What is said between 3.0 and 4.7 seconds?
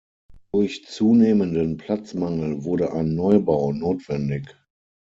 Neubau notwendig.